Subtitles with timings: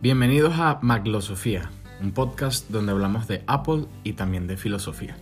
[0.00, 5.16] Bienvenidos a Maglosofía, un podcast donde hablamos de Apple y también de filosofía.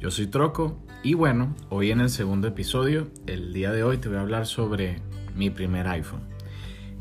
[0.00, 4.08] Yo soy Troco y bueno, hoy en el segundo episodio, el día de hoy te
[4.08, 5.00] voy a hablar sobre
[5.36, 6.22] mi primer iPhone.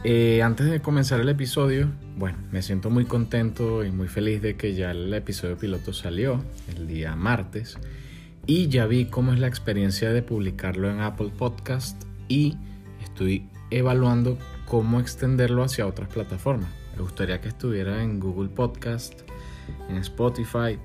[0.03, 4.55] Eh, antes de comenzar el episodio, bueno, me siento muy contento y muy feliz de
[4.55, 6.43] que ya el episodio piloto salió
[6.77, 7.79] el día martes
[8.45, 12.55] y ya vi cómo es la experiencia de publicarlo en Apple Podcast y
[13.03, 16.84] estoy evaluando cómo extenderlo hacia otras plataformas.
[16.95, 19.21] Me gustaría que estuviera en Google Podcast,
[19.89, 20.79] en Spotify,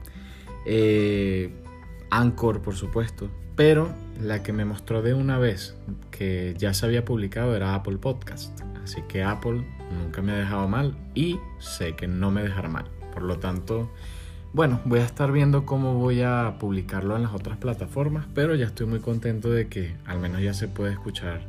[0.66, 1.52] eh,
[2.10, 3.28] Anchor, por supuesto.
[3.56, 5.76] Pero la que me mostró de una vez
[6.10, 8.58] que ya se había publicado era Apple Podcast.
[8.82, 9.64] Así que Apple
[10.02, 12.86] nunca me ha dejado mal y sé que no me dejará mal.
[13.12, 13.90] Por lo tanto,
[14.52, 18.66] bueno, voy a estar viendo cómo voy a publicarlo en las otras plataformas, pero ya
[18.66, 21.46] estoy muy contento de que al menos ya se puede escuchar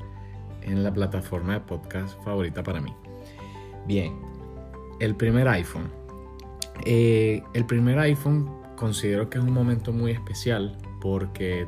[0.62, 2.94] en la plataforma de podcast favorita para mí.
[3.88, 4.14] Bien,
[5.02, 5.90] el primer iPhone.
[6.86, 11.68] Eh, el primer iPhone considero que es un momento muy especial porque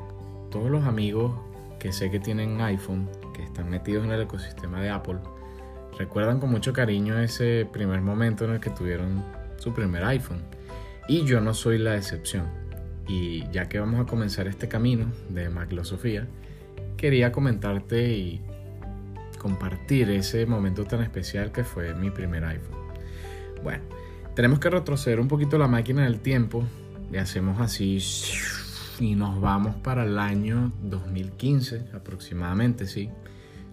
[0.51, 1.33] todos los amigos
[1.79, 5.17] que sé que tienen iPhone, que están metidos en el ecosistema de Apple,
[5.97, 9.23] recuerdan con mucho cariño ese primer momento en el que tuvieron
[9.57, 10.43] su primer iPhone.
[11.07, 12.45] Y yo no soy la excepción.
[13.07, 16.27] Y ya que vamos a comenzar este camino de Maclosofía,
[16.97, 18.41] quería comentarte y
[19.39, 22.82] compartir ese momento tan especial que fue mi primer iPhone.
[23.63, 23.83] Bueno,
[24.35, 26.63] tenemos que retroceder un poquito la máquina del tiempo
[27.11, 27.99] y hacemos así
[28.99, 33.09] y nos vamos para el año 2015 aproximadamente, sí.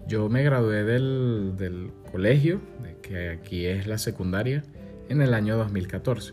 [0.08, 2.61] Yo me gradué del, del colegio,
[3.02, 4.64] que aquí es la secundaria,
[5.08, 6.33] en el año 2014.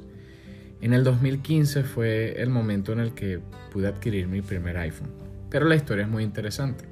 [0.82, 3.40] En el 2015 fue el momento en el que
[3.72, 5.10] pude adquirir mi primer iPhone.
[5.50, 6.86] Pero la historia es muy interesante.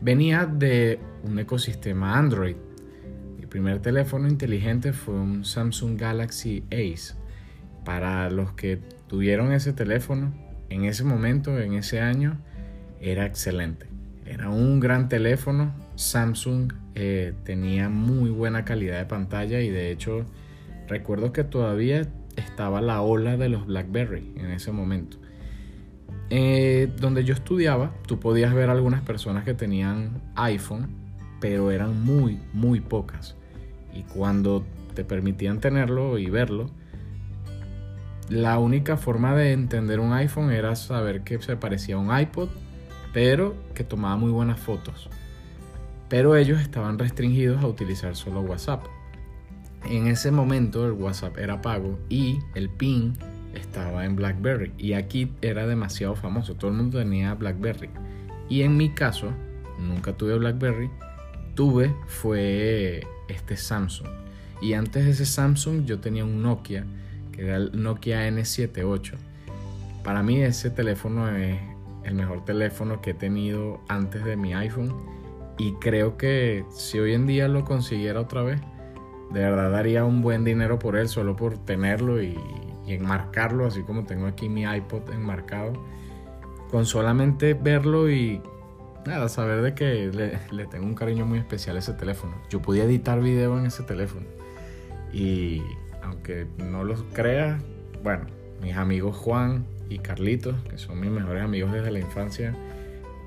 [0.00, 2.56] Venía de un ecosistema Android.
[3.48, 7.14] Primer teléfono inteligente fue un Samsung Galaxy Ace.
[7.84, 10.34] Para los que tuvieron ese teléfono,
[10.68, 12.38] en ese momento, en ese año,
[13.00, 13.86] era excelente.
[14.26, 15.72] Era un gran teléfono.
[15.96, 20.26] Samsung eh, tenía muy buena calidad de pantalla y de hecho
[20.86, 22.06] recuerdo que todavía
[22.36, 25.16] estaba la ola de los BlackBerry en ese momento.
[26.30, 31.07] Eh, donde yo estudiaba, tú podías ver algunas personas que tenían iPhone,
[31.40, 33.36] pero eran muy, muy pocas.
[33.94, 36.70] Y cuando te permitían tenerlo y verlo,
[38.28, 42.48] la única forma de entender un iPhone era saber que se parecía a un iPod,
[43.12, 45.08] pero que tomaba muy buenas fotos.
[46.08, 48.84] Pero ellos estaban restringidos a utilizar solo WhatsApp.
[49.88, 53.16] En ese momento el WhatsApp era pago y el PIN
[53.54, 57.88] estaba en BlackBerry y aquí era demasiado famoso, todo el mundo tenía BlackBerry.
[58.48, 59.30] Y en mi caso,
[59.78, 60.90] nunca tuve BlackBerry,
[61.58, 64.06] tuve fue este Samsung.
[64.62, 66.86] Y antes de ese Samsung yo tenía un Nokia,
[67.32, 69.14] que era el Nokia N78.
[70.04, 71.58] Para mí ese teléfono es
[72.04, 74.94] el mejor teléfono que he tenido antes de mi iPhone
[75.58, 78.60] y creo que si hoy en día lo consiguiera otra vez,
[79.32, 82.38] de verdad daría un buen dinero por él solo por tenerlo y,
[82.86, 85.72] y enmarcarlo, así como tengo aquí mi iPod enmarcado,
[86.70, 88.40] con solamente verlo y
[89.06, 92.34] nada, saber de que le, tengo un cariño muy especial a ese teléfono.
[92.50, 94.26] Yo podía editar video en ese teléfono
[95.12, 95.62] y
[96.02, 97.58] aunque no lo crea,
[98.02, 98.26] bueno,
[98.62, 102.54] mis amigos Juan y Carlitos, que son mis mejores amigos desde la infancia,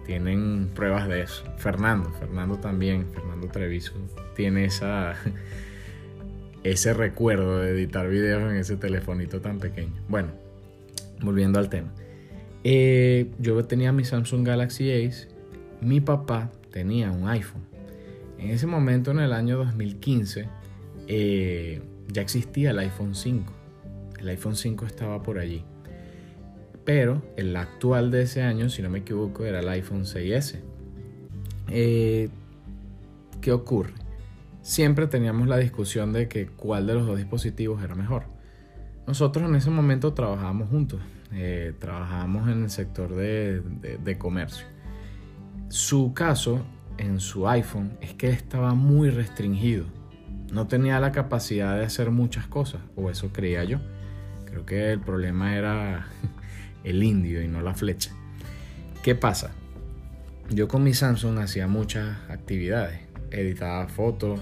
[0.05, 1.43] tienen pruebas de eso.
[1.57, 3.93] Fernando, Fernando también, Fernando Treviso,
[4.35, 5.15] tiene esa
[6.63, 9.93] ese recuerdo de editar videos en ese telefonito tan pequeño.
[10.07, 10.29] Bueno,
[11.21, 11.91] volviendo al tema.
[12.63, 15.27] Eh, yo tenía mi Samsung Galaxy Ace,
[15.81, 17.63] mi papá tenía un iPhone.
[18.37, 20.47] En ese momento, en el año 2015,
[21.07, 23.53] eh, ya existía el iPhone 5.
[24.19, 25.63] El iPhone 5 estaba por allí.
[26.85, 30.59] Pero el actual de ese año, si no me equivoco, era el iPhone 6S.
[31.69, 32.29] Eh,
[33.41, 33.93] ¿Qué ocurre?
[34.61, 38.23] siempre teníamos la discusión de que cuál de los dos dispositivos era mejor.
[39.07, 41.01] Nosotros en ese momento trabajábamos juntos,
[41.33, 44.65] eh, trabajábamos en el sector de, comercio.
[45.71, 46.65] Su caso
[46.97, 49.85] en su iPhone es que estaba muy restringido.
[50.51, 53.79] No tenía la capacidad de hacer muchas cosas, o eso creía yo.
[54.43, 56.07] Creo que el problema era
[56.83, 58.11] el indio y no la flecha.
[59.01, 59.51] ¿Qué pasa?
[60.49, 62.99] Yo con mi Samsung hacía muchas actividades
[63.31, 64.41] editaba fotos,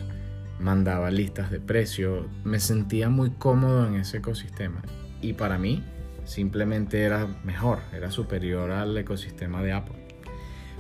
[0.60, 4.82] mandaba listas de precios, me sentía muy cómodo en ese ecosistema
[5.22, 5.84] y para mí
[6.26, 9.99] simplemente era mejor, era superior al ecosistema de Apple.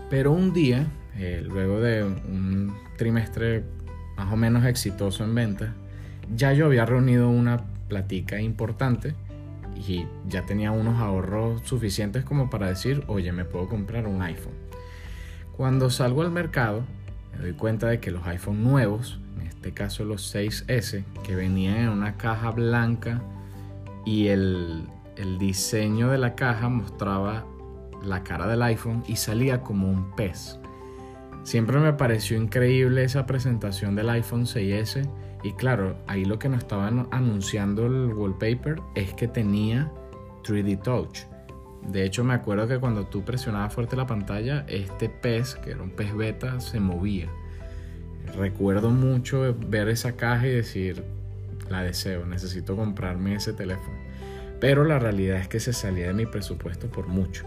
[0.09, 3.63] Pero un día, eh, luego de un trimestre
[4.17, 5.69] más o menos exitoso en ventas,
[6.35, 9.15] ya yo había reunido una platica importante
[9.75, 14.53] y ya tenía unos ahorros suficientes como para decir, oye, me puedo comprar un iPhone.
[15.55, 16.83] Cuando salgo al mercado,
[17.33, 21.77] me doy cuenta de que los iPhone nuevos, en este caso los 6S, que venían
[21.77, 23.21] en una caja blanca
[24.05, 27.45] y el, el diseño de la caja mostraba
[28.03, 30.59] la cara del iPhone y salía como un pez.
[31.43, 35.09] Siempre me pareció increíble esa presentación del iPhone 6S
[35.43, 39.91] y claro, ahí lo que nos estaban anunciando el wallpaper es que tenía
[40.43, 41.19] 3D Touch.
[41.87, 45.81] De hecho, me acuerdo que cuando tú presionabas fuerte la pantalla, este pez, que era
[45.81, 47.29] un pez beta, se movía.
[48.35, 51.03] Recuerdo mucho ver esa caja y decir,
[51.69, 53.97] la deseo, necesito comprarme ese teléfono.
[54.59, 57.45] Pero la realidad es que se salía de mi presupuesto por mucho.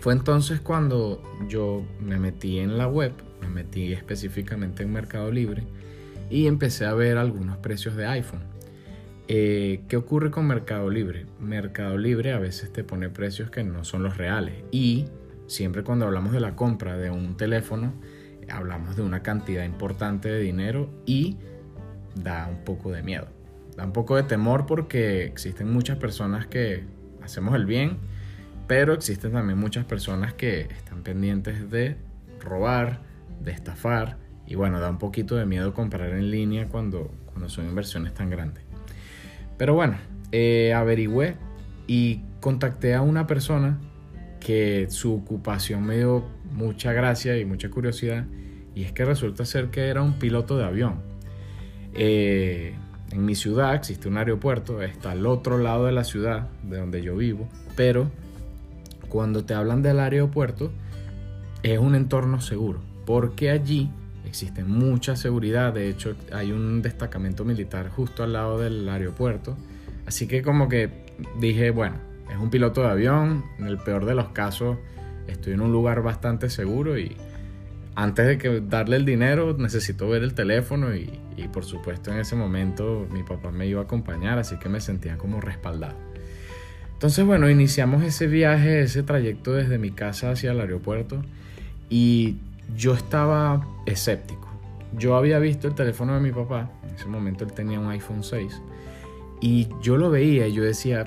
[0.00, 3.12] Fue entonces cuando yo me metí en la web,
[3.42, 5.62] me metí específicamente en Mercado Libre
[6.30, 8.40] y empecé a ver algunos precios de iPhone.
[9.28, 11.26] Eh, ¿Qué ocurre con Mercado Libre?
[11.38, 15.04] Mercado Libre a veces te pone precios que no son los reales y
[15.46, 17.92] siempre cuando hablamos de la compra de un teléfono
[18.48, 21.36] hablamos de una cantidad importante de dinero y
[22.14, 23.28] da un poco de miedo.
[23.76, 26.84] Da un poco de temor porque existen muchas personas que
[27.22, 27.98] hacemos el bien,
[28.70, 31.96] pero existen también muchas personas que están pendientes de
[32.38, 33.00] robar,
[33.40, 37.66] de estafar y bueno, da un poquito de miedo comprar en línea cuando, cuando son
[37.66, 38.62] inversiones tan grandes.
[39.58, 39.96] Pero bueno,
[40.30, 41.34] eh, averigüé
[41.88, 43.80] y contacté a una persona
[44.38, 48.24] que su ocupación me dio mucha gracia y mucha curiosidad.
[48.76, 51.02] Y es que resulta ser que era un piloto de avión.
[51.94, 52.76] Eh,
[53.10, 57.02] en mi ciudad existe un aeropuerto, está al otro lado de la ciudad de donde
[57.02, 58.12] yo vivo, pero
[59.10, 60.70] cuando te hablan del aeropuerto
[61.62, 63.90] es un entorno seguro, porque allí
[64.24, 69.58] existe mucha seguridad, de hecho hay un destacamento militar justo al lado del aeropuerto,
[70.06, 71.04] así que como que
[71.38, 71.96] dije, bueno,
[72.30, 74.78] es un piloto de avión, en el peor de los casos
[75.26, 77.16] estoy en un lugar bastante seguro y
[77.94, 80.94] antes de que darle el dinero necesito ver el teléfono.
[80.94, 84.68] Y, y por supuesto en ese momento mi papá me iba a acompañar, así que
[84.68, 86.09] me sentía como respaldado.
[87.00, 91.22] Entonces bueno, iniciamos ese viaje, ese trayecto desde mi casa hacia el aeropuerto
[91.88, 92.36] y
[92.76, 94.46] yo estaba escéptico.
[94.98, 98.22] Yo había visto el teléfono de mi papá, en ese momento él tenía un iPhone
[98.22, 98.60] 6,
[99.40, 101.06] y yo lo veía y yo decía,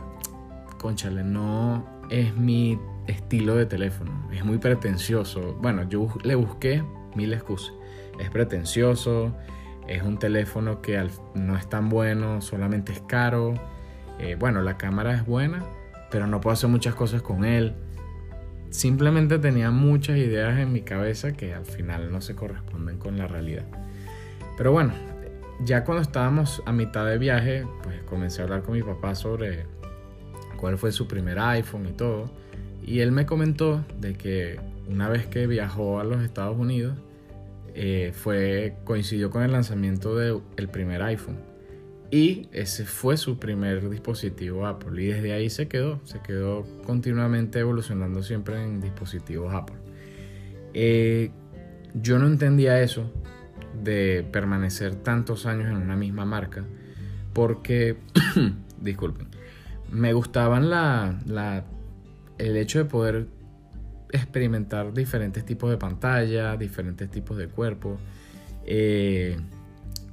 [0.79, 5.55] conchale, no es mi estilo de teléfono, es muy pretencioso.
[5.61, 7.71] Bueno, yo le busqué mil excusas.
[8.19, 9.31] Es pretencioso,
[9.87, 13.53] es un teléfono que no es tan bueno, solamente es caro.
[14.17, 15.63] Eh, bueno, la cámara es buena,
[16.13, 17.75] pero no puedo hacer muchas cosas con él
[18.73, 23.27] simplemente tenía muchas ideas en mi cabeza que al final no se corresponden con la
[23.27, 23.65] realidad.
[24.57, 24.93] Pero bueno,
[25.63, 29.65] ya cuando estábamos a mitad de viaje, pues comencé a hablar con mi papá sobre
[30.57, 32.31] cuál fue su primer iPhone y todo.
[32.83, 34.59] Y él me comentó de que
[34.89, 36.97] una vez que viajó a los Estados Unidos,
[37.75, 41.52] eh, fue, coincidió con el lanzamiento del primer iPhone.
[42.13, 45.01] Y ese fue su primer dispositivo Apple.
[45.01, 45.99] Y desde ahí se quedó.
[46.03, 49.77] Se quedó continuamente evolucionando siempre en dispositivos Apple.
[50.75, 51.31] Eh,
[51.95, 53.11] yo no entendía eso
[53.81, 56.63] de permanecer tantos años en una misma marca.
[57.33, 57.97] Porque,
[58.79, 59.29] disculpen,
[59.89, 61.65] me gustaban la, la,
[62.37, 63.25] el hecho de poder
[64.11, 67.97] experimentar diferentes tipos de pantalla, diferentes tipos de cuerpo,
[68.67, 69.35] eh,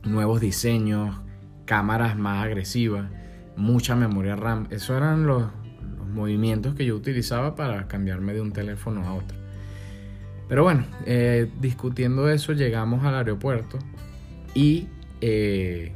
[0.03, 1.21] nuevos diseños
[1.71, 3.09] cámaras más agresivas,
[3.55, 4.67] mucha memoria RAM.
[4.71, 5.45] Esos eran los,
[6.13, 9.39] movimientos que yo utilizaba para cambiarme de un teléfono a otro.
[10.49, 13.79] Pero bueno, eh, discutiendo eso llegamos al aeropuerto
[14.53, 14.89] y
[15.21, 15.93] eh,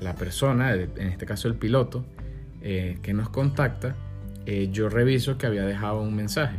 [0.00, 2.06] la persona, en este caso el piloto,
[2.62, 3.96] eh, que nos contacta,
[4.72, 6.56] yo reviso que había dejado un mensaje.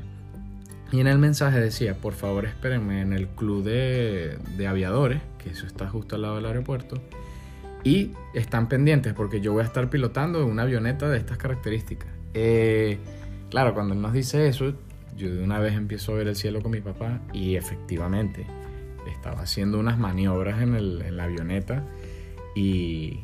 [0.91, 5.49] Y en el mensaje decía, por favor espérenme en el club de, de aviadores, que
[5.49, 7.01] eso está justo al lado del aeropuerto,
[7.83, 12.09] y están pendientes porque yo voy a estar pilotando una avioneta de estas características.
[12.33, 12.99] Eh,
[13.49, 14.73] claro, cuando él nos dice eso,
[15.17, 18.45] yo de una vez empiezo a ver el cielo con mi papá y efectivamente
[19.11, 21.83] estaba haciendo unas maniobras en, el, en la avioneta
[22.55, 23.19] y,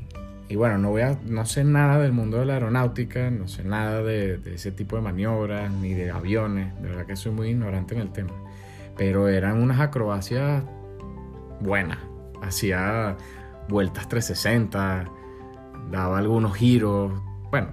[0.49, 3.63] y, bueno, no, voy a, no sé nada del mundo de la aeronáutica, no sé
[3.63, 7.49] nada de, de ese tipo de maniobras ni de aviones, de verdad que soy muy
[7.49, 8.33] ignorante en el tema,
[8.97, 10.63] pero eran unas acrobacias
[11.59, 11.99] buenas,
[12.41, 13.17] hacía
[13.69, 15.09] vueltas 360,
[15.91, 17.11] daba algunos giros,
[17.51, 17.69] bueno,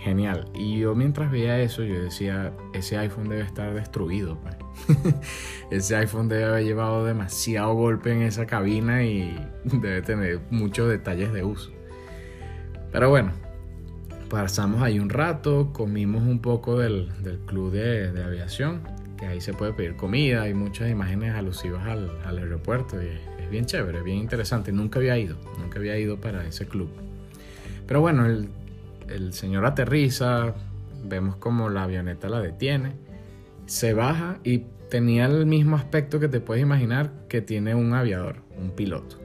[0.00, 0.50] genial.
[0.54, 4.38] Y yo mientras veía eso, yo decía, ese iPhone debe estar destruido.
[4.40, 4.56] Pues.
[5.70, 11.32] ese iPhone debe haber llevado demasiado golpe en esa cabina y debe tener muchos detalles
[11.32, 11.70] de uso.
[12.92, 13.32] Pero bueno,
[14.28, 17.10] pasamos ahí un rato, comimos un poco del,
[17.46, 18.82] club de, aviación,
[19.18, 23.08] que ahí se puede pedir comida, hay muchas imágenes alusivas al, aeropuerto y
[23.50, 24.72] bien chévere, bien interesante.
[24.72, 26.88] Nunca había ido, nunca había ido para ese club.
[27.86, 28.48] Pero bueno, el,
[29.08, 30.54] el señor aterriza,
[31.04, 32.92] vemos como la avioneta la detiene,
[33.66, 38.36] se baja y tenía el mismo aspecto que te puedes imaginar que tiene un aviador,
[38.58, 39.18] un piloto.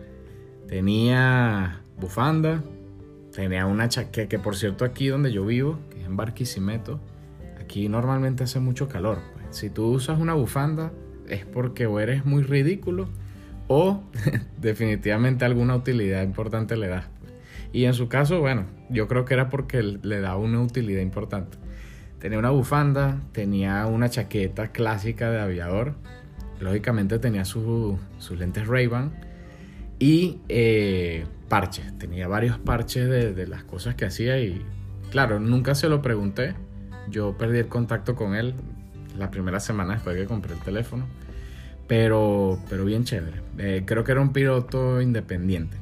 [0.68, 2.64] Tenía bufanda,
[3.34, 7.00] tenía una chaqueta, que por cierto aquí donde yo vivo, que es en Barquisimeto,
[7.60, 9.20] aquí normalmente hace mucho calor.
[9.34, 9.58] Pues.
[9.58, 10.92] Si tú usas una bufanda
[11.28, 13.08] es porque o eres muy ridículo
[13.76, 14.04] o
[14.62, 17.06] definitivamente alguna utilidad importante le das.
[17.72, 21.58] Y en su caso, bueno, yo creo que era porque le da una utilidad importante.
[22.20, 25.96] Tenía una bufanda, tenía una chaqueta clásica de aviador,
[26.60, 27.98] lógicamente tenía sus
[28.38, 29.12] lentes Ray-Ban
[29.98, 31.98] y eh, parches.
[31.98, 34.64] Tenía varios parches de, de las cosas que hacía y
[35.10, 36.54] claro, nunca se lo pregunté.
[37.10, 38.54] Yo perdí el contacto con él
[39.18, 41.08] la primera semana después que compré el teléfono.
[41.96, 43.38] Pero, pero bien chévere.
[43.60, 45.78] Eh, creo que era un piloto independiente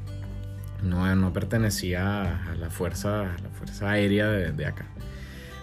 [0.83, 4.87] no, no pertenecía a la fuerza, la fuerza aérea de, acá.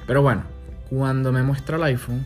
[0.07, 0.45] Pero bueno,
[0.89, 2.25] cuando me muestra el iPhone,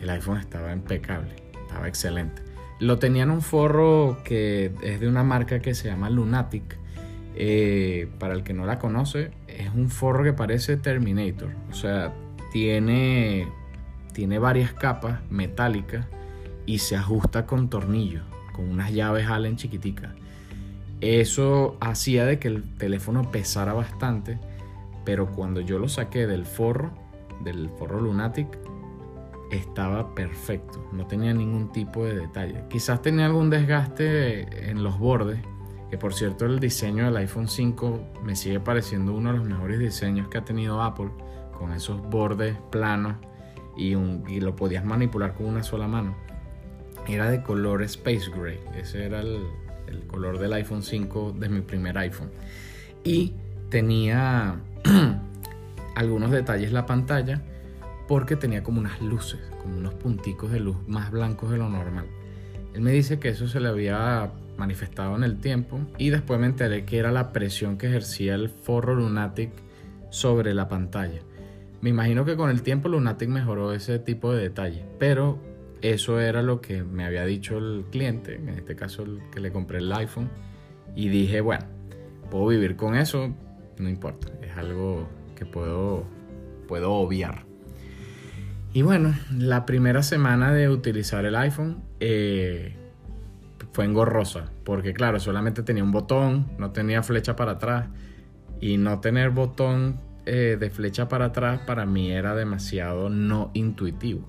[0.00, 1.34] el iPhone estaba impecable,
[1.66, 2.42] estaba excelente.
[2.78, 6.78] Lo tenía en un forro que es de una marca que se llama Lunatic.
[7.34, 11.50] Eh, para el que no la conoce, es un forro que parece Terminator.
[11.72, 12.14] O sea,
[12.52, 13.48] tiene,
[14.12, 16.06] tiene varias capas metálicas
[16.66, 20.10] y se ajusta con tornillos, con unas llaves Allen chiquiticas.
[21.00, 24.38] Eso hacía de que el teléfono pesara bastante,
[25.04, 26.90] pero cuando yo lo saqué del forro,
[27.44, 28.48] del forro Lunatic,
[29.50, 32.64] estaba perfecto, no tenía ningún tipo de detalle.
[32.68, 35.38] Quizás tenía algún desgaste en los bordes,
[35.90, 39.78] que por cierto el diseño del iPhone 5 me sigue pareciendo uno de los mejores
[39.78, 41.10] diseños que ha tenido Apple,
[41.56, 43.14] con esos bordes planos
[43.76, 46.25] y, y lo podías manipular con una sola mano.
[47.08, 49.40] Era de color Space Gray, ese era el,
[50.08, 52.30] color del iPhone 5 de mi primer iPhone.
[53.04, 53.32] Y
[53.70, 54.60] tenía
[55.94, 57.42] algunos detalles la pantalla
[58.08, 62.06] porque tenía como unas luces, como unos punticos de luz más blancos de lo normal.
[62.74, 66.46] Él me dice que eso se le había manifestado en el tiempo y después me
[66.46, 69.50] enteré que era la presión que ejercía el forro Lunatic
[70.10, 71.20] sobre la pantalla.
[71.80, 75.38] Me imagino que con el tiempo Lunatic mejoró ese tipo de detalle, pero
[75.82, 79.52] eso era lo que me había dicho el cliente, en este caso el que le
[79.52, 80.30] compré el iPhone,
[80.94, 81.66] y dije, bueno,
[82.30, 83.34] puedo vivir con eso,
[83.78, 86.04] no importa, es algo que puedo,
[86.66, 87.44] puedo obviar.
[88.72, 92.74] Y bueno, la primera semana de utilizar el iPhone eh,
[93.72, 97.88] fue engorrosa, porque claro, solamente tenía un botón, no tenía flecha para atrás,
[98.60, 104.26] y no tener botón eh, de flecha para atrás para mí era demasiado no intuitivo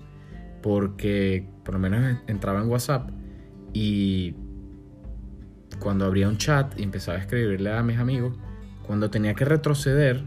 [0.68, 3.10] porque por lo menos entraba en WhatsApp
[3.72, 4.36] y
[5.80, 8.36] cuando abría un chat y empezaba a escribirle a mis amigos,
[8.86, 10.22] cuando tenía que retroceder,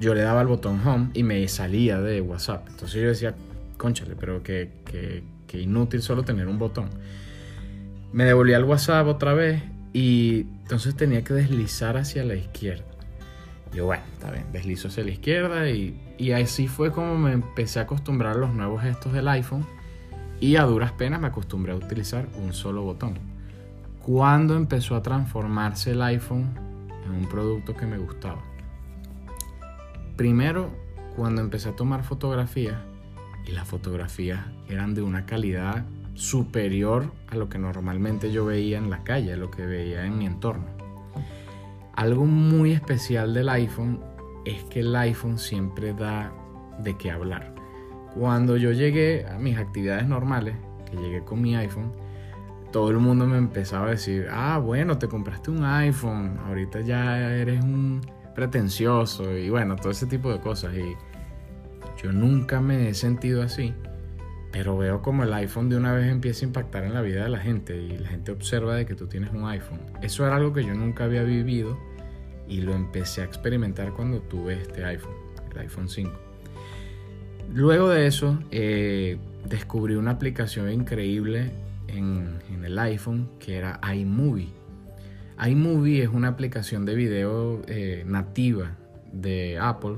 [0.00, 2.68] yo le daba el botón home y me salía de WhatsApp.
[2.68, 3.34] Entonces yo decía,
[3.78, 6.90] conchale, pero que, que, inútil solo tener un botón.
[8.12, 9.62] Me devolvía al WhatsApp otra vez
[9.94, 12.84] y entonces tenía que deslizar hacia la izquierda.
[13.74, 17.80] Yo, bueno, está bien, deslizo hacia la izquierda y, y así fue como me empecé
[17.80, 19.66] a acostumbrar a los nuevos gestos del iPhone
[20.40, 23.18] y a duras penas me acostumbré a utilizar un solo botón.
[24.00, 26.50] Cuando empezó a transformarse el iPhone
[27.04, 28.42] en un producto que me gustaba?
[30.16, 30.70] Primero,
[31.16, 32.76] cuando empecé a tomar fotografías
[33.46, 38.90] y las fotografías eran de una calidad superior a lo que normalmente yo veía en
[38.90, 40.66] la calle, a lo que veía en mi entorno.
[41.96, 44.00] Algo muy especial del iPhone
[44.44, 46.32] es que el iPhone siempre da
[46.78, 47.54] de qué hablar.
[48.14, 50.56] Cuando yo llegué a mis actividades normales,
[50.90, 51.92] que llegué con mi iPhone,
[52.72, 57.32] todo el mundo me empezaba a decir, ah, bueno, te compraste un iPhone, ahorita ya
[57.32, 58.00] eres un
[58.34, 60.74] pretencioso y bueno, todo ese tipo de cosas.
[60.74, 60.96] Y
[62.02, 63.72] yo nunca me he sentido así,
[64.54, 67.28] pero veo como el iPhone de una vez empieza a impactar en la vida de
[67.28, 69.80] la gente y la gente observa de que tú tienes un iPhone.
[70.00, 71.76] Eso era algo que yo nunca había vivido
[72.46, 75.16] y lo empecé a experimentar cuando tuve este iPhone,
[75.50, 76.12] el iPhone 5.
[77.52, 79.18] Luego de eso, eh,
[79.48, 81.50] descubrí una aplicación increíble
[81.88, 84.52] en, el iPhone que era iMovie.
[85.44, 88.76] iMovie es una aplicación de video eh, nativa
[89.12, 89.96] de Apple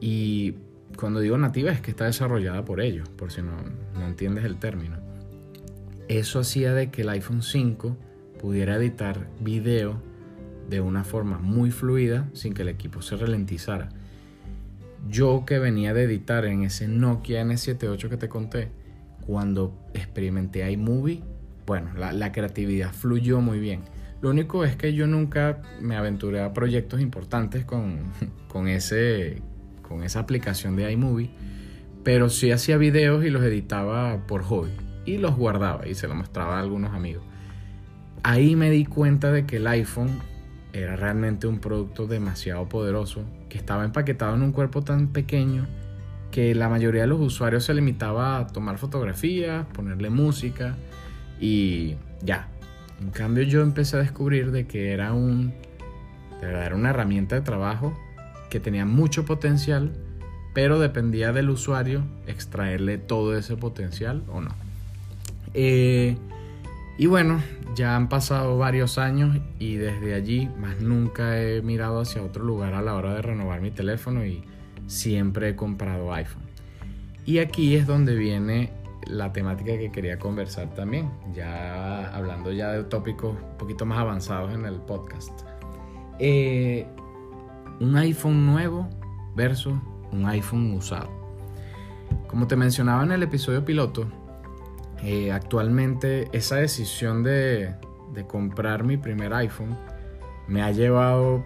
[0.00, 0.56] Y
[0.96, 3.52] cuando digo nativa es que está desarrollada por ellos, por si no,
[3.94, 4.96] no entiendes el término.
[6.08, 7.96] Eso hacía de que el iPhone 5
[8.40, 10.00] pudiera editar video
[10.68, 13.90] de una forma muy fluida sin que el equipo se ralentizara.
[15.08, 18.70] Yo que venía de editar en ese Nokia N78 que te conté,
[19.26, 21.22] cuando experimenté iMovie,
[21.66, 23.82] bueno, la, creatividad fluyó muy bien.
[24.22, 27.98] Lo único es que yo nunca me aventuré a proyectos importantes con,
[28.48, 29.42] con, ese,
[29.88, 31.30] con esa aplicación de iMovie,
[32.04, 34.70] pero sí hacía videos y los editaba por hobby
[35.04, 37.24] y los guardaba y se los mostraba a algunos amigos.
[38.22, 40.20] Ahí me di cuenta de que el iPhone
[40.72, 45.66] era realmente un producto demasiado poderoso que estaba empaquetado en un cuerpo tan pequeño
[46.30, 50.76] que la mayoría de los usuarios se limitaba a tomar fotografías, ponerle música
[51.40, 52.48] y ya.
[53.00, 55.54] En cambio yo empecé a descubrir de que era un
[56.42, 57.98] era una herramienta de trabajo
[58.50, 59.92] que tenía mucho potencial,
[60.54, 64.50] pero dependía del usuario extraerle todo ese potencial o no.
[65.54, 66.16] Eh,
[66.98, 67.40] y bueno,
[67.74, 72.74] ya han pasado varios años y desde allí más nunca he mirado hacia otro lugar
[72.74, 74.42] a la hora de renovar mi teléfono y
[74.88, 76.42] siempre he comprado iPhone.
[77.24, 78.72] Y aquí es donde viene
[79.06, 84.52] la temática que quería conversar también, ya hablando ya de tópicos un poquito más avanzados
[84.52, 85.42] en el podcast.
[86.18, 86.86] Eh,
[87.80, 88.88] un iPhone nuevo
[89.34, 89.74] versus
[90.12, 91.08] un iPhone usado.
[92.26, 94.08] Como te mencionaba en el episodio piloto,
[95.02, 97.74] eh, actualmente esa decisión de,
[98.14, 99.76] de comprar mi primer iPhone
[100.48, 101.44] me ha llevado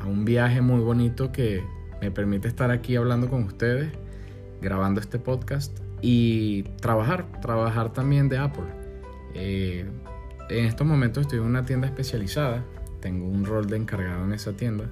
[0.00, 1.62] a un viaje muy bonito que
[2.00, 3.92] me permite estar aquí hablando con ustedes,
[4.60, 8.64] grabando este podcast y trabajar, trabajar también de Apple.
[9.34, 9.88] Eh,
[10.48, 12.64] en estos momentos estoy en una tienda especializada,
[13.00, 14.90] tengo un rol de encargado en esa tienda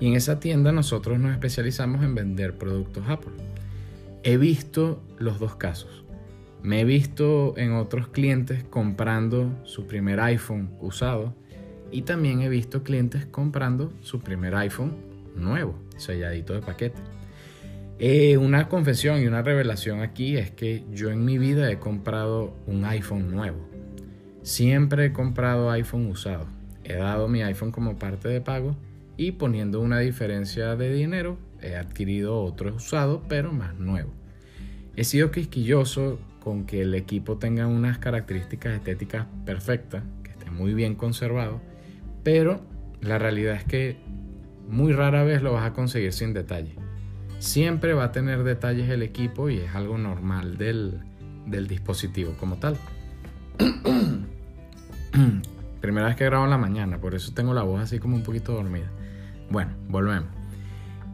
[0.00, 3.32] y en esa tienda nosotros nos especializamos en vender productos Apple.
[4.22, 6.04] He visto los dos casos.
[6.62, 11.34] Me he visto en otros clientes comprando su primer iPhone usado
[11.90, 14.96] y también he visto clientes comprando su primer iPhone
[15.36, 17.00] nuevo, selladito de paquete.
[18.00, 22.54] Eh, una confesión y una revelación aquí es que yo en mi vida he comprado
[22.66, 23.58] un iPhone nuevo.
[24.42, 26.46] Siempre he comprado iPhone usado.
[26.84, 28.76] He dado mi iPhone como parte de pago
[29.18, 34.14] y poniendo una diferencia de dinero he adquirido otro usado pero más nuevo.
[34.96, 40.72] He sido quisquilloso con que el equipo tenga unas características estéticas perfectas, que esté muy
[40.72, 41.60] bien conservado,
[42.22, 42.62] pero
[43.00, 43.96] la realidad es que
[44.68, 46.76] muy rara vez lo vas a conseguir sin detalle.
[47.40, 51.00] Siempre va a tener detalles el equipo y es algo normal del,
[51.46, 52.76] del dispositivo como tal.
[55.80, 58.22] Primera vez que grabo en la mañana, por eso tengo la voz así como un
[58.22, 58.90] poquito dormida.
[59.50, 60.28] Bueno, volvemos.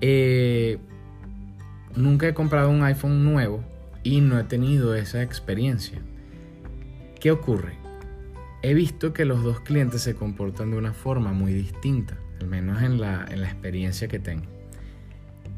[0.01, 0.79] Eh,
[1.95, 3.65] nunca he comprado un iPhone nuevo
[4.03, 6.01] y no he tenido esa experiencia.
[7.21, 7.75] ¿Qué ocurre?
[8.63, 12.83] He visto que los dos clientes se comportan de una forma muy distinta, al menos
[12.83, 14.45] en la, en la experiencia que tengo.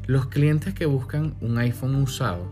[0.05, 2.49] Los clientes que buscan un iPhone usado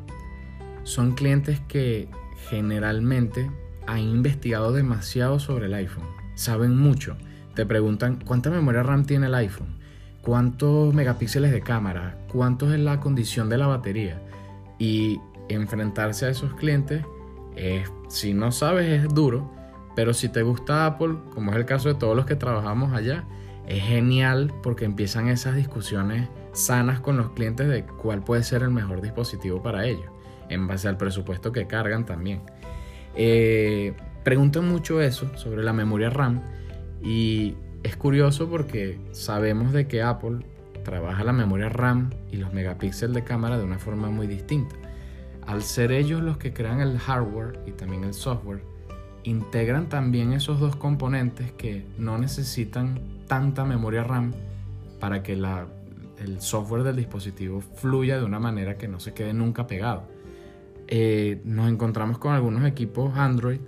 [0.83, 2.09] son clientes que
[2.49, 3.49] generalmente
[3.87, 7.17] han investigado demasiado sobre el iPhone, saben mucho,
[7.53, 9.74] te preguntan cuánta memoria RAM tiene el iPhone,
[10.25, 14.19] cuántos megapíxeles de cámara, cuánto es la condición de la batería
[14.79, 17.05] y enfrentarse a esos clientes,
[18.09, 19.51] si no sabes es duro,
[19.95, 23.23] pero si te gusta Apple, como es el caso de todos los que trabajamos allá,
[23.67, 28.71] es genial porque empiezan esas discusiones sanas con los clientes de cuál puede ser el
[28.71, 30.09] mejor dispositivo para ellos,
[30.49, 32.41] en base al presupuesto que cargan también.
[33.15, 36.41] Eh, preguntan mucho eso sobre la memoria RAM
[37.01, 37.55] y
[37.85, 40.39] es curioso porque sabemos de que Apple
[40.83, 44.75] trabaja la memoria RAM y los megapíxeles de cámara de una forma muy distinta
[45.47, 48.61] al ser ellos los que crean el hardware y también el software,
[49.23, 54.33] integran también esos dos componentes que no necesitan tanta memoria RAM
[54.99, 59.67] para que el software del dispositivo fluya de una manera que no se quede nunca
[59.67, 60.03] pegado.
[60.87, 63.59] Eh, nos encontramos con algunos equipos Android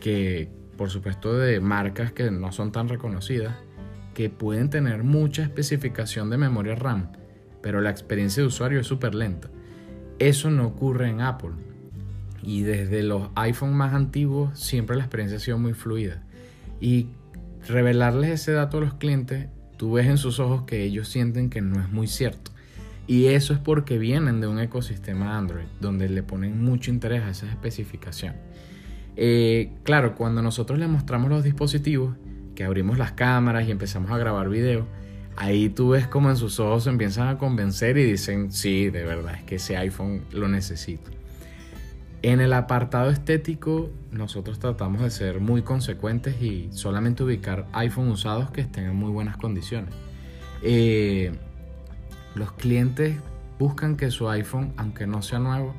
[0.00, 3.56] que, por supuesto, de marcas que no son tan reconocidas,
[4.14, 7.12] que pueden tener mucha especificación de memoria RAM,
[7.60, 9.48] pero la experiencia de usuario es súper lenta.
[10.18, 11.50] Eso no ocurre en Apple.
[12.42, 16.22] Y desde los iPhone más antiguos siempre la experiencia ha sido muy fluida.
[16.80, 17.08] Y
[17.66, 21.60] revelarles ese dato a los clientes, tú ves en sus ojos que ellos sienten que
[21.60, 22.52] no es muy cierto.
[23.06, 27.30] Y eso es porque vienen de un ecosistema Android, donde le ponen mucho interés a
[27.30, 28.40] esas especificaciones.
[29.16, 32.16] Eh, claro, cuando nosotros les mostramos los dispositivos,
[32.54, 34.86] que abrimos las cámaras y empezamos a grabar video,
[35.36, 39.04] ahí tú ves como en sus ojos se empiezan a convencer y dicen, sí, de
[39.04, 41.10] verdad, es que ese iPhone lo necesito.
[42.22, 48.50] En el apartado estético, nosotros tratamos de ser muy consecuentes y solamente ubicar iPhone usados
[48.50, 49.92] que estén en muy buenas condiciones.
[50.62, 51.32] Eh,
[52.34, 53.18] los clientes
[53.58, 55.74] buscan que su iPhone, aunque no sea nuevo,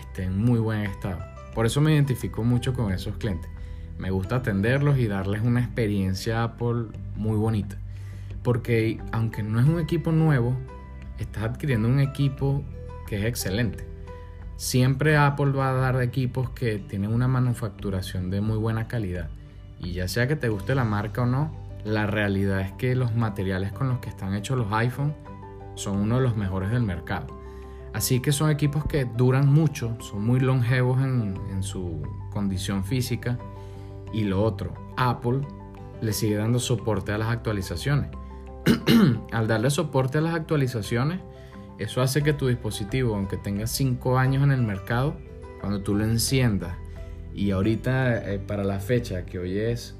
[0.00, 1.18] esté en muy buen estado.
[1.54, 3.50] Por eso me identifico mucho con esos clientes.
[3.98, 7.76] Me gusta atenderlos y darles una experiencia Apple muy bonita.
[8.42, 10.56] Porque aunque no es un equipo nuevo,
[11.18, 12.62] estás adquiriendo un equipo
[13.06, 13.86] que es excelente.
[14.56, 19.28] Siempre Apple va a dar equipos que tienen una manufacturación de muy buena calidad.
[19.78, 21.54] Y ya sea que te guste la marca o no,
[21.84, 25.14] la realidad es que los materiales con los que están hechos los iPhones
[25.74, 27.26] son uno de los mejores del mercado.
[27.92, 33.38] Así que son equipos que duran mucho, son muy longevos en su condición física.
[34.12, 35.40] Y lo otro, Apple
[36.00, 38.10] le sigue dando soporte a las actualizaciones.
[39.32, 41.20] Al darle soporte a las actualizaciones,
[41.78, 45.16] eso hace que tu dispositivo, aunque tenga 5 años en el mercado,
[45.60, 46.76] cuando tú lo enciendas
[47.34, 49.94] y ahorita eh, para la fecha que hoy es,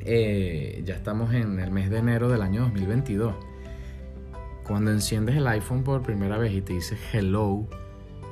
[0.00, 3.34] eh, ya estamos en el mes de enero del año 2022.
[4.66, 7.66] Cuando enciendes el iPhone por primera vez y te dice hello,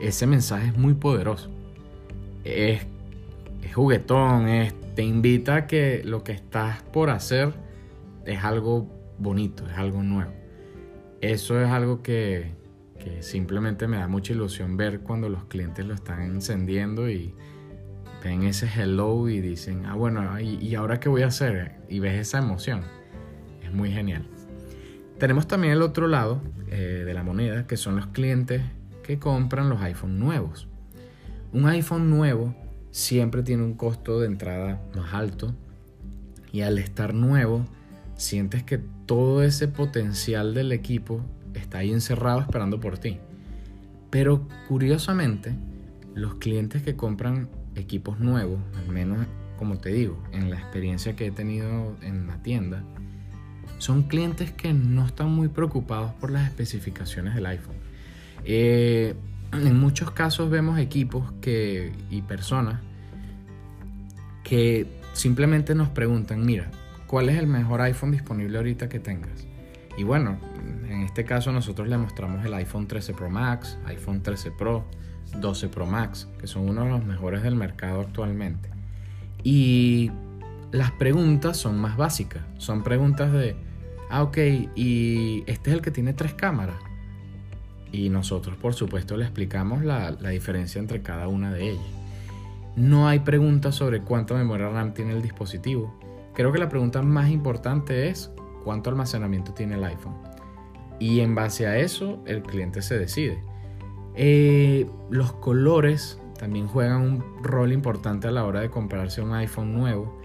[0.01, 1.51] ese mensaje es muy poderoso.
[2.45, 2.83] Es,
[3.63, 7.55] es juguetón, es, te invita a que lo que estás por hacer
[8.25, 10.33] es algo bonito, es algo nuevo.
[11.21, 12.57] Eso es algo que,
[12.99, 17.33] que simplemente me da mucha ilusión ver cuando los clientes lo están encendiendo y
[18.25, 21.77] ven ese hello y dicen, ah, bueno, ¿y, ahora qué voy a hacer?
[21.89, 22.81] Y ves esa emoción.
[23.63, 24.27] Es muy genial.
[25.21, 28.63] Tenemos también el otro lado eh, de la moneda, que son los clientes
[29.05, 30.67] que compran los iPhone nuevos.
[31.53, 32.53] Un iPhone nuevo
[32.99, 35.55] siempre tiene un costo de entrada más alto
[36.53, 37.65] y al estar nuevo
[38.17, 41.21] sientes que todo ese potencial del equipo
[41.55, 43.19] está ahí encerrado esperando por ti.
[44.11, 45.55] Pero curiosamente,
[46.15, 49.25] los clientes que compran equipos nuevos, al menos
[49.57, 52.83] como te digo, en la experiencia que he tenido en la tienda,
[53.79, 57.77] son clientes que no están muy preocupados por las especificaciones del iPhone.
[58.45, 59.15] Eh,
[59.53, 62.81] en muchos casos vemos equipos que, y personas
[64.49, 66.71] que simplemente nos preguntan, mira,
[67.07, 69.47] ¿cuál es el mejor iPhone disponible ahorita que tengas?
[69.97, 70.39] Y bueno,
[70.89, 74.85] en este caso nosotros le mostramos el iPhone 13 Pro Max, iPhone 13 Pro,
[75.37, 78.71] 12 Pro Max, que son uno de los mejores del mercado actualmente.
[79.43, 80.11] Y
[80.73, 83.57] las preguntas son más básicas, son preguntas de,
[84.09, 84.39] ah, ok,
[84.75, 86.77] y este es el que tiene tres cámaras.
[87.93, 91.98] Y nosotros, por supuesto, le explicamos la, la diferencia entre cada una de ellas.
[92.79, 95.99] No hay preguntas sobre cuánta memoria RAM tiene el dispositivo.
[96.33, 98.31] Creo que la pregunta más importante es
[98.63, 100.15] cuánto almacenamiento tiene el iPhone.
[101.01, 103.43] Y en base a eso el cliente se decide.
[104.15, 109.75] Eh, los colores también juegan un rol importante a la hora de comprarse un iPhone
[109.75, 110.17] nuevo,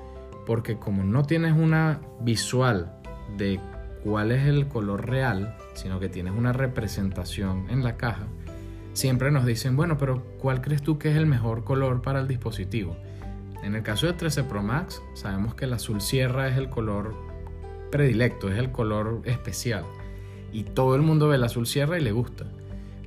[0.45, 3.01] porque como no tienes una visual
[3.35, 3.59] de
[4.03, 8.27] cuál es el color real, sino que tienes una representación en la caja,
[8.93, 12.27] siempre nos dicen, bueno, pero ¿cuál crees tú que es el mejor color para el
[12.27, 12.95] dispositivo?
[13.63, 17.15] En el caso de 13 Pro Max, sabemos que el azul sierra es el color
[17.91, 19.85] predilecto, es el color especial.
[20.51, 22.45] Y todo el mundo ve el azul sierra y le gusta.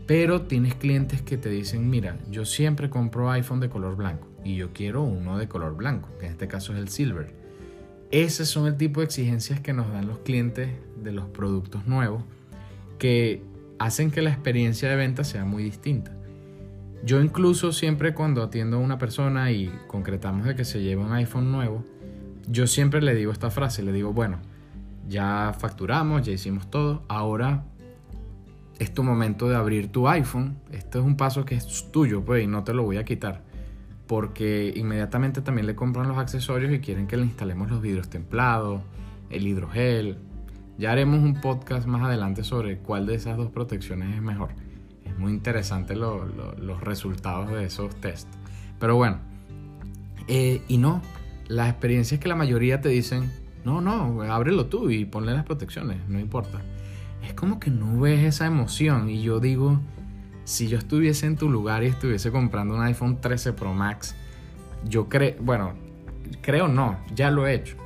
[0.06, 4.56] Pero tienes clientes que te dicen, mira, yo siempre compro iPhone de color blanco y
[4.56, 7.34] yo quiero uno de color blanco, que en este caso es el silver.
[8.12, 10.70] Ese son el tipo de exigencias que nos dan los clientes
[11.02, 12.22] de los productos nuevos
[12.98, 13.42] que
[13.78, 16.12] hacen que la experiencia de venta sea muy distinta.
[17.04, 21.12] Yo incluso siempre cuando atiendo a una persona y concretamos de que se lleva un
[21.12, 21.84] iPhone nuevo,
[22.48, 24.38] yo siempre le digo esta frase, le digo, bueno,
[25.08, 27.64] ya facturamos, ya hicimos todo, ahora
[28.78, 30.58] es tu momento de abrir tu iPhone.
[30.70, 33.42] Este es un paso que es tuyo, pues, y no te lo voy a quitar.
[34.06, 38.82] Porque inmediatamente también le compran los accesorios y quieren que le instalemos los vidrios templados,
[39.30, 40.18] el hidrogel.
[40.78, 44.50] Ya haremos un podcast más adelante sobre cuál de esas dos protecciones es mejor.
[45.04, 48.28] Es muy interesante los resultados de esos tests.
[48.78, 49.18] Pero bueno,
[50.28, 51.00] eh, y no,
[51.48, 53.30] las experiencias que la mayoría te dicen,
[53.64, 56.60] no, no, ábrelo tú y ponle las protecciones, no importa.
[57.26, 59.80] Es como que no ves esa emoción y yo digo,
[60.44, 64.14] si yo estuviese en tu lugar y estuviese comprando un iPhone 13 Pro Max,
[64.84, 65.72] yo creo, bueno,
[66.42, 67.76] creo no, ya lo he hecho.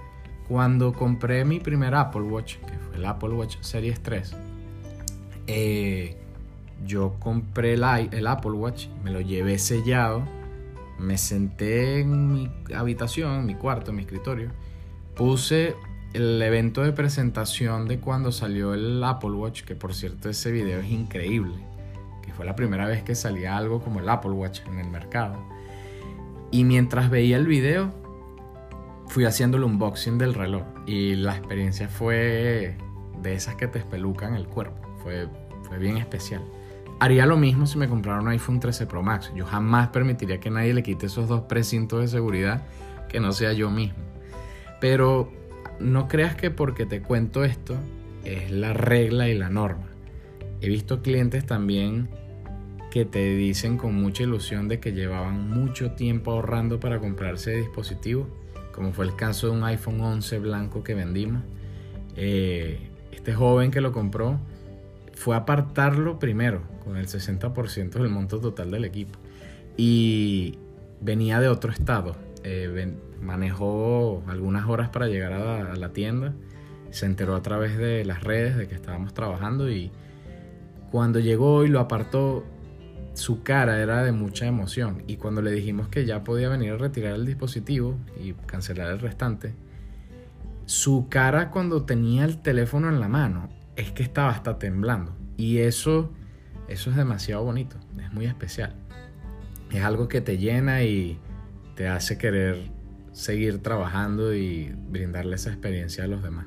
[0.48, 4.36] Cuando compré mi primer Apple Watch, que el Apple Watch Series 3,
[5.46, 6.16] eh,
[6.86, 10.22] yo compré el, Apple Watch, me lo llevé sellado,
[10.98, 14.50] me senté en mi habitación, en mi cuarto, en mi escritorio,
[15.16, 15.74] puse
[16.12, 20.80] el evento de presentación de cuando salió el Apple Watch, que por cierto ese video
[20.80, 21.54] es increíble,
[22.22, 25.36] que fue la primera vez que salía algo como el Apple Watch en el mercado.
[26.50, 27.92] Y mientras veía el video,
[29.06, 32.76] fui haciendo el unboxing del reloj y la experiencia fue
[33.22, 35.28] de esas que te espelucan el cuerpo, fue,
[35.62, 36.42] fue bien especial.
[37.00, 39.32] Haría lo mismo si me comprara un iPhone 13 Pro Max.
[39.34, 42.66] Yo jamás permitiría que nadie le quite esos dos precintos de seguridad
[43.08, 43.98] que no sea yo mismo.
[44.80, 45.32] Pero
[45.78, 47.74] no creas que porque te cuento esto
[48.24, 49.86] es la regla y la norma.
[50.60, 52.10] He visto clientes también
[52.90, 58.26] que te dicen con mucha ilusión de que llevaban mucho tiempo ahorrando para comprarse dispositivos,
[58.72, 61.42] como fue el caso de un iPhone 11 blanco que vendimos.
[62.16, 64.38] Eh, este joven que lo compró
[65.14, 69.18] fue a apartarlo primero, con el 60% del monto total del equipo.
[69.76, 70.58] Y
[71.00, 72.16] venía de otro estado.
[72.42, 76.32] Eh, manejó algunas horas para llegar a la, tienda.
[76.90, 79.92] Se enteró a través de las redes de que estábamos trabajando y
[80.90, 82.44] cuando llegó y lo apartó,
[83.14, 85.02] su cara era de mucha emoción.
[85.06, 88.98] Y cuando le dijimos que ya podía venir a retirar el dispositivo y cancelar el
[88.98, 89.54] restante,
[90.70, 95.16] su cara cuando tenía el teléfono en la mano es que estaba hasta temblando.
[95.36, 96.12] Y eso,
[96.68, 98.76] eso es demasiado bonito, es muy especial.
[99.72, 101.18] Es algo que te llena y
[101.74, 102.70] te hace querer
[103.10, 106.46] seguir trabajando y brindarle esa experiencia a los demás.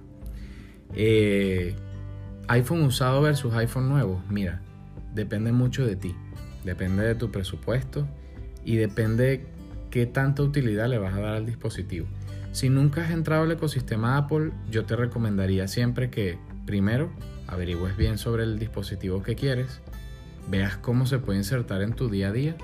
[0.95, 1.75] Eh,
[2.47, 4.61] iPhone usado versus iPhone nuevo, mira,
[5.13, 6.15] depende mucho de ti,
[6.63, 8.07] depende de tu presupuesto
[8.63, 9.47] y depende
[9.91, 12.07] qué tanta utilidad le vas a dar al dispositivo.
[12.53, 16.37] Si nunca has entrado al ecosistema Apple, yo te recomendaría siempre que
[16.67, 17.11] primero
[17.47, 19.81] averigües bien sobre el dispositivo que quieres,
[20.51, 22.55] veas cómo se puede insertar en tu día a día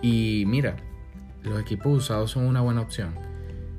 [0.00, 0.76] y mira,
[1.42, 3.14] los equipos usados son una buena opción.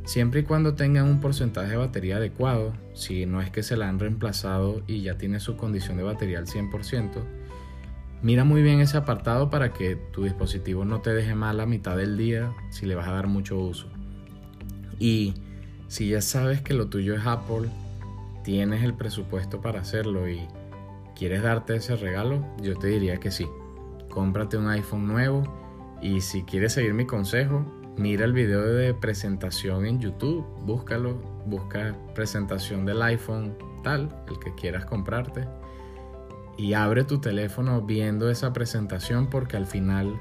[0.06, 3.90] Siempre y cuando tengan un porcentaje de batería adecuado, si no es que se la
[3.90, 7.24] han reemplazado y ya tiene su condición de batería al 100%,
[8.22, 11.98] mira muy bien ese apartado para que tu dispositivo no te deje mal a mitad
[11.98, 13.88] del día si le vas a dar mucho uso.
[15.00, 15.34] Y
[15.88, 17.70] si ya sabes que lo tuyo es Apple,
[18.44, 20.48] tienes el presupuesto para hacerlo y
[21.16, 23.48] quieres darte ese regalo, yo te diría que sí.
[24.10, 25.44] Cómprate un iPhone nuevo
[26.02, 27.66] y si quieres seguir mi consejo,
[27.98, 34.54] mira el video de presentación en YouTube, búscalo, busca presentación del iPhone tal, el que
[34.56, 35.48] quieras comprarte
[36.58, 40.20] y abre tu teléfono viendo esa presentación porque al final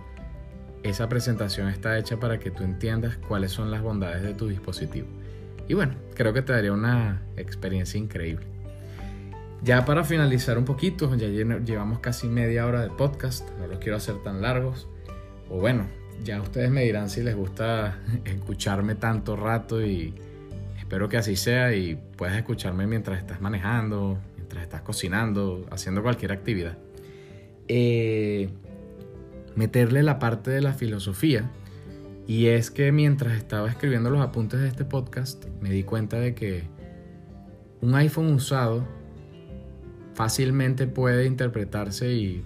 [0.83, 5.09] esa presentación está hecha para que tú entiendas cuáles son las bondades de tu dispositivo.
[5.69, 8.47] Y bueno, creo que te daría una experiencia increíble.
[9.63, 13.97] Ya para finalizar un poquito, ya llevamos casi media hora de podcast, no los quiero
[13.97, 14.87] hacer tan largos.
[15.51, 15.89] O bueno,
[16.23, 20.15] ya ustedes me dirán si les gusta escucharme tanto rato y
[20.79, 26.33] espero que así sea y puedas escucharme mientras estás manejando, mientras estás cocinando, haciendo cualquier
[26.33, 26.79] actividad.
[27.69, 28.51] Eh,
[29.57, 31.51] meterle la parte de la filosofía
[32.27, 36.35] y es que mientras estaba escribiendo los apuntes de este podcast, me di cuenta de
[36.35, 36.65] que
[37.81, 38.85] un iPhone usado
[40.15, 42.45] fácilmente puede interpretarse y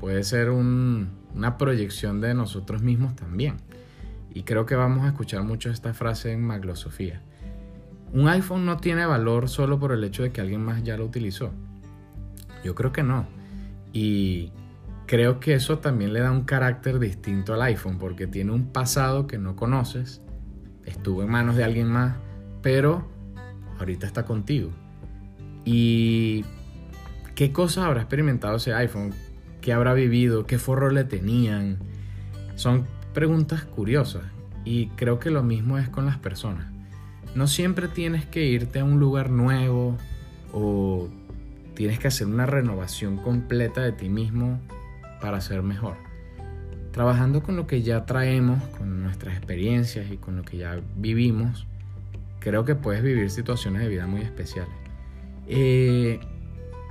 [0.00, 3.56] puede ser una proyección de nosotros mismos también.
[4.34, 7.22] Y creo que vamos a escuchar mucho esta frase en Maglosofía.
[8.12, 11.06] Un iPhone no tiene valor solo por el hecho de que alguien más ya lo
[11.06, 11.52] utilizó.
[12.64, 13.26] Yo creo que no.
[13.92, 14.52] Y
[15.12, 19.26] creo que eso también le da un carácter distinto al iPhone porque tiene un pasado
[19.26, 20.22] que no conoces,
[20.86, 22.16] estuvo en manos de alguien más,
[22.62, 23.06] pero
[23.78, 24.70] ahorita está contigo.
[25.66, 26.46] ¿Y
[27.34, 29.12] qué cosas habrá experimentado ese iPhone?
[29.60, 30.46] ¿Qué habrá vivido?
[30.46, 31.76] ¿Qué forro le tenían?
[32.54, 34.22] Son preguntas curiosas
[34.64, 36.72] y creo que lo mismo es con las personas.
[37.34, 39.98] No siempre tienes que irte a un lugar nuevo
[40.54, 41.10] o
[41.74, 44.58] tienes que hacer una renovación completa de ti mismo
[45.22, 45.96] para ser mejor.
[46.90, 51.66] Trabajando con lo que ya traemos, con nuestras experiencias y con lo que ya vivimos,
[52.40, 54.74] creo que puedes vivir situaciones de vida muy especiales.
[55.46, 56.20] Eh,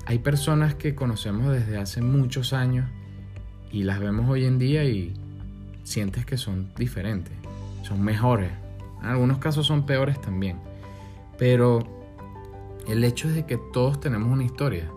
[0.06, 2.89] hay personas que conocemos desde hace muchos años
[3.72, 5.13] y las vemos hoy en día y
[5.84, 7.34] sientes que son diferentes,
[7.84, 8.52] son mejores.
[9.02, 10.58] En algunos casos son peores también.
[11.38, 11.80] Pero
[12.88, 14.89] el hecho es de que todos tenemos una historia,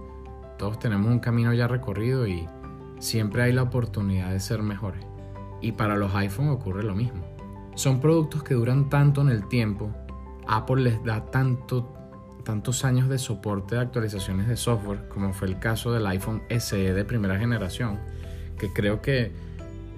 [0.56, 2.46] todos tenemos un camino ya recorrido y
[3.04, 5.04] siempre hay la oportunidad de ser mejores.
[5.60, 7.24] Y para los iPhone ocurre lo mismo.
[7.74, 9.90] Son productos que duran tanto en el tiempo,
[10.46, 11.92] Apple les da tanto,
[12.44, 16.92] tantos años de soporte de actualizaciones de software, como fue el caso del iPhone SE
[16.92, 17.98] de primera generación,
[18.58, 19.32] que creo que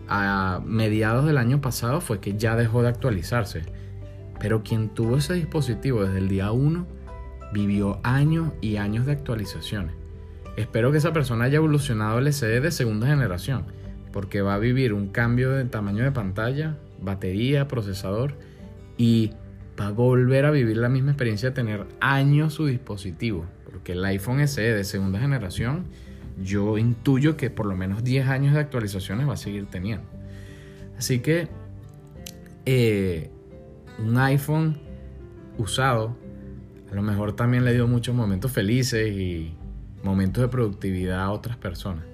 [0.09, 3.63] a mediados del año pasado fue que ya dejó de actualizarse.
[4.39, 6.87] Pero quien tuvo ese dispositivo desde el día 1
[7.53, 10.06] vivió años y años de actualizaciones.
[10.57, 13.65] Espero que esa persona haya evolucionado el SD de segunda generación,
[14.13, 18.35] porque va a vivir un cambio de tamaño de pantalla, batería, procesador
[18.97, 19.33] y
[19.79, 24.05] va a volver a vivir la misma experiencia de tener años su dispositivo, porque el
[24.07, 25.85] iPhone SE de segunda generación
[26.43, 30.07] yo intuyo que por lo menos 10 años de actualizaciones va a seguir teniendo.
[30.99, 31.49] Así que
[32.65, 33.31] eh,
[33.99, 34.79] un iPhone
[35.59, 36.17] usado
[36.91, 39.55] a lo mejor también le dio muchos momentos felices y
[40.07, 42.05] momentos de productividad a otras personas.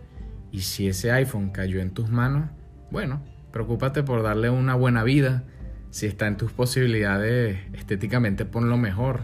[0.51, 2.51] Y si ese iPhone cayó en tus manos,
[2.91, 5.45] bueno, preocúpate por darle una buena vida.
[5.91, 9.21] Si está en tus posibilidades estéticamente, ponlo mejor.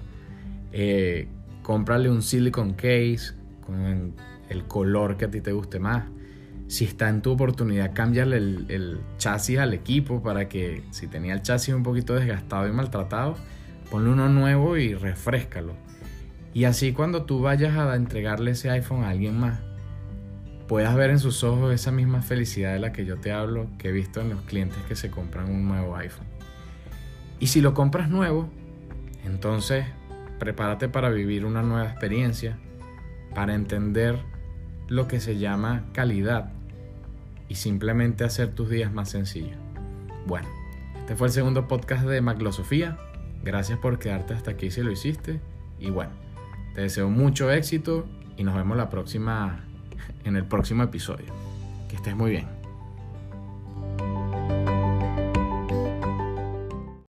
[0.73, 1.29] Eh,
[1.63, 3.33] cómprale un silicon case
[3.65, 4.15] con
[4.49, 6.05] el color que a ti te guste más.
[6.67, 11.33] Si está en tu oportunidad, cámbiale el, el chasis al equipo para que si tenía
[11.33, 13.37] el chasis un poquito desgastado y maltratado,
[13.91, 15.88] ponle uno nuevo y refrescalo.
[16.59, 19.61] Y así cuando tú vayas a entregarle ese iPhone a alguien más,
[20.67, 23.91] puedas ver en sus ojos esa misma felicidad de la que yo te hablo, que
[23.91, 26.27] he visto en los clientes que se compran un nuevo iPhone.
[27.39, 28.51] Y si lo compras nuevo,
[29.25, 29.87] entonces
[30.41, 32.59] prepárate para vivir una nueva experiencia,
[33.37, 34.19] para entender
[34.89, 36.51] lo que se llama calidad
[37.49, 39.57] y simplemente hacer tus días más sencillos.
[40.27, 40.49] Bueno,
[40.99, 42.99] este fue el segundo podcast de Maglosofía.
[43.45, 45.41] Gracias por quedarte hasta aquí si lo hiciste.
[45.79, 46.11] Y bueno,
[46.79, 49.65] te deseo mucho éxito y nos vemos la próxima
[50.23, 51.27] en el próximo episodio.
[51.89, 52.58] Que estés muy bien.